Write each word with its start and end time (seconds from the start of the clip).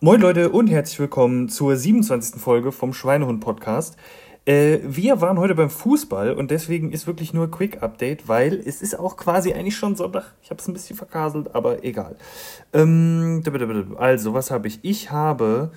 Moin 0.00 0.20
Leute 0.20 0.50
und 0.50 0.68
herzlich 0.68 1.00
willkommen 1.00 1.48
zur 1.48 1.74
27. 1.74 2.40
Folge 2.40 2.70
vom 2.70 2.94
Schweinehund 2.94 3.40
Podcast. 3.40 3.96
Äh, 4.44 4.78
wir 4.84 5.20
waren 5.20 5.40
heute 5.40 5.56
beim 5.56 5.70
Fußball 5.70 6.34
und 6.34 6.52
deswegen 6.52 6.92
ist 6.92 7.08
wirklich 7.08 7.34
nur 7.34 7.50
Quick 7.50 7.82
Update, 7.82 8.28
weil 8.28 8.54
es 8.54 8.80
ist 8.80 8.96
auch 8.96 9.16
quasi 9.16 9.54
eigentlich 9.54 9.76
schon 9.76 9.96
Sonntag. 9.96 10.36
Ich 10.40 10.50
habe 10.50 10.60
es 10.60 10.68
ein 10.68 10.72
bisschen 10.72 10.96
verkaselt, 10.96 11.52
aber 11.52 11.82
egal. 11.82 12.14
Ähm, 12.72 13.42
also, 13.96 14.34
was 14.34 14.52
habe 14.52 14.68
ich? 14.68 14.78
Ich 14.82 15.10
habe 15.10 15.72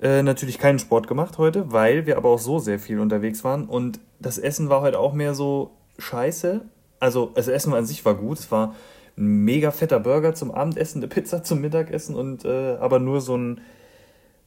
äh, 0.00 0.22
natürlich 0.22 0.60
keinen 0.60 0.78
Sport 0.78 1.08
gemacht 1.08 1.38
heute, 1.38 1.72
weil 1.72 2.06
wir 2.06 2.16
aber 2.16 2.28
auch 2.28 2.38
so 2.38 2.60
sehr 2.60 2.78
viel 2.78 3.00
unterwegs 3.00 3.42
waren 3.42 3.64
und 3.64 3.98
das 4.20 4.38
Essen 4.38 4.68
war 4.68 4.82
heute 4.82 5.00
auch 5.00 5.14
mehr 5.14 5.34
so 5.34 5.72
scheiße. 5.98 6.60
Also, 7.00 7.32
das 7.34 7.48
Essen 7.48 7.74
an 7.74 7.86
sich 7.86 8.04
war 8.04 8.14
gut. 8.14 8.38
Es 8.38 8.52
war 8.52 8.76
ein 9.16 9.44
mega 9.44 9.70
fetter 9.70 10.00
Burger 10.00 10.34
zum 10.34 10.50
Abendessen, 10.50 10.98
eine 10.98 11.08
Pizza 11.08 11.42
zum 11.42 11.60
Mittagessen 11.60 12.14
und 12.14 12.44
äh, 12.44 12.76
aber 12.76 12.98
nur 12.98 13.20
so 13.20 13.36
ein. 13.36 13.60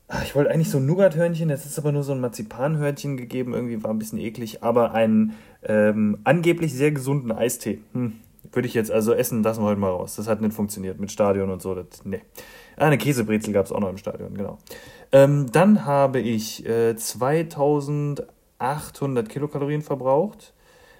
Ach, 0.10 0.24
ich 0.24 0.36
wollte 0.36 0.52
eigentlich 0.52 0.70
so 0.70 0.78
ein 0.78 0.86
Nougat-Hörnchen, 0.86 1.50
jetzt 1.50 1.66
ist 1.66 1.78
aber 1.78 1.92
nur 1.92 2.04
so 2.04 2.14
ein 2.14 2.22
Marzipan-Hörnchen 2.22 3.18
gegeben, 3.18 3.54
irgendwie 3.54 3.84
war 3.84 3.92
ein 3.92 4.00
bisschen 4.00 4.20
eklig, 4.20 4.64
aber 4.64 4.94
einen 4.94 5.34
ähm, 5.64 6.20
angeblich 6.24 6.74
sehr 6.74 6.92
gesunden 6.92 7.34
Eistee. 7.34 7.82
Hm, 7.92 8.14
würde 8.54 8.70
ich 8.70 8.74
jetzt 8.74 8.90
also 8.90 9.14
essen, 9.14 9.44
lassen 9.44 9.64
wir 9.64 9.68
heute 9.68 9.82
mal 9.82 9.92
raus. 9.92 10.16
Das 10.16 10.30
hat 10.30 10.40
nicht 10.42 10.54
funktioniert 10.54 10.98
mit 11.00 11.12
Stadion 11.12 11.50
und 11.50 11.62
so. 11.62 11.76
Das, 11.76 12.06
nee. 12.06 12.22
Ah, 12.78 12.86
eine 12.86 12.98
Käsebrezel 12.98 13.52
gab 13.54 13.66
es 13.66 13.74
auch 13.74 13.82
noch 13.82 13.90
im 13.90 13.98
Stadion, 13.98 14.34
genau. 14.34 14.60
Ähm, 15.12 15.48
dann 15.52 15.86
habe 15.86 16.20
ich 16.20 16.66
äh, 16.66 16.96
2800 16.96 19.30
Kilokalorien 19.30 19.82
verbraucht. 19.82 20.54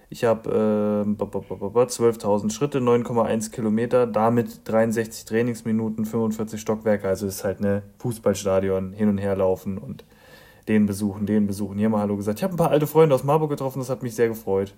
Ich 0.10 0.24
habe 0.24 1.06
äh, 1.06 1.24
12.000 1.24 2.52
Schritte, 2.52 2.80
9,1 2.80 3.52
Kilometer, 3.52 4.08
damit 4.08 4.62
63 4.66 5.26
Trainingsminuten, 5.26 6.06
45 6.06 6.62
Stockwerke. 6.62 7.08
Also 7.08 7.28
ist 7.28 7.44
halt 7.44 7.60
eine 7.60 7.84
Fußballstadion, 8.00 8.94
hin 8.94 9.10
und 9.10 9.18
her 9.18 9.36
laufen 9.36 9.78
und 9.78 10.06
den 10.70 10.86
besuchen, 10.86 11.26
den 11.26 11.46
besuchen. 11.46 11.78
Hier 11.78 11.90
mal 11.90 12.00
Hallo 12.00 12.16
gesagt. 12.16 12.40
Ich 12.40 12.44
habe 12.44 12.54
ein 12.54 12.58
paar 12.58 12.72
alte 12.72 12.88
Freunde 12.88 13.16
aus 13.16 13.26
Marburg 13.26 13.50
getroffen, 13.50 13.80
das 13.80 13.90
hat 13.90 14.02
mich 14.02 14.16
sehr 14.16 14.30
gefreut. 14.30 14.74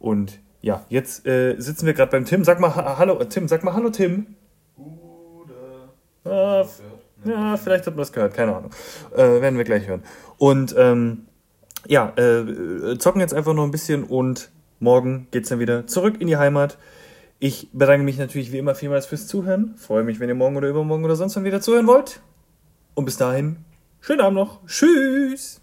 Und 0.00 0.40
ja, 0.62 0.84
jetzt 0.88 1.26
äh, 1.26 1.54
sitzen 1.58 1.86
wir 1.86 1.94
gerade 1.94 2.10
beim 2.10 2.24
Tim. 2.24 2.42
Sag 2.44 2.58
mal 2.58 2.74
ha 2.74 2.98
Hallo, 2.98 3.22
Tim, 3.24 3.46
sag 3.46 3.62
mal 3.62 3.74
Hallo, 3.74 3.90
Tim. 3.90 4.34
Ah, 6.24 6.64
ja, 7.24 7.56
vielleicht 7.56 7.86
hat 7.86 7.94
man 7.94 8.02
es 8.02 8.12
gehört, 8.12 8.34
keine 8.34 8.56
Ahnung. 8.56 8.70
Äh, 9.14 9.40
werden 9.40 9.56
wir 9.56 9.64
gleich 9.64 9.86
hören. 9.86 10.02
Und 10.38 10.74
ähm, 10.76 11.26
ja, 11.86 12.12
äh, 12.16 12.98
zocken 12.98 13.20
jetzt 13.20 13.34
einfach 13.34 13.54
noch 13.54 13.64
ein 13.64 13.70
bisschen 13.70 14.04
und 14.04 14.50
Morgen 14.82 15.28
geht 15.30 15.44
es 15.44 15.48
dann 15.48 15.60
wieder 15.60 15.86
zurück 15.86 16.16
in 16.18 16.26
die 16.26 16.36
Heimat. 16.36 16.76
Ich 17.38 17.68
bedanke 17.72 18.04
mich 18.04 18.18
natürlich 18.18 18.50
wie 18.50 18.58
immer 18.58 18.74
vielmals 18.74 19.06
fürs 19.06 19.28
Zuhören. 19.28 19.76
Freue 19.76 20.02
mich, 20.02 20.18
wenn 20.18 20.28
ihr 20.28 20.34
morgen 20.34 20.56
oder 20.56 20.68
übermorgen 20.68 21.04
oder 21.04 21.14
sonst 21.14 21.36
wann 21.36 21.44
wieder 21.44 21.60
zuhören 21.60 21.86
wollt. 21.86 22.20
Und 22.94 23.04
bis 23.04 23.16
dahin, 23.16 23.58
schönen 24.00 24.20
Abend 24.22 24.38
noch. 24.38 24.66
Tschüss. 24.66 25.61